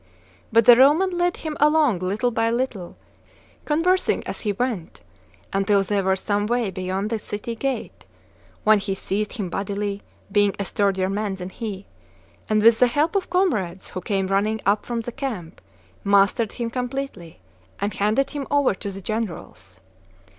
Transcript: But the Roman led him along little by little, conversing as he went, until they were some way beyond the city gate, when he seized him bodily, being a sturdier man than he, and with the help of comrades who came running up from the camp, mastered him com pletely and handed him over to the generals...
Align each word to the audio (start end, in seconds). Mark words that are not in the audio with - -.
But 0.51 0.65
the 0.65 0.75
Roman 0.75 1.15
led 1.15 1.37
him 1.37 1.55
along 1.59 1.99
little 1.99 2.31
by 2.31 2.49
little, 2.49 2.97
conversing 3.65 4.25
as 4.25 4.41
he 4.41 4.51
went, 4.51 5.01
until 5.53 5.83
they 5.83 6.01
were 6.01 6.15
some 6.15 6.47
way 6.47 6.71
beyond 6.71 7.11
the 7.11 7.19
city 7.19 7.53
gate, 7.53 8.07
when 8.63 8.79
he 8.79 8.95
seized 8.95 9.33
him 9.33 9.47
bodily, 9.51 10.01
being 10.31 10.55
a 10.57 10.65
sturdier 10.65 11.07
man 11.07 11.35
than 11.35 11.51
he, 11.51 11.85
and 12.49 12.63
with 12.63 12.79
the 12.79 12.87
help 12.87 13.15
of 13.15 13.29
comrades 13.29 13.89
who 13.89 14.01
came 14.01 14.25
running 14.25 14.59
up 14.65 14.87
from 14.87 15.01
the 15.01 15.11
camp, 15.11 15.61
mastered 16.03 16.53
him 16.53 16.71
com 16.71 16.89
pletely 16.89 17.35
and 17.79 17.93
handed 17.93 18.31
him 18.31 18.47
over 18.49 18.73
to 18.73 18.89
the 18.89 19.01
generals... 19.01 19.79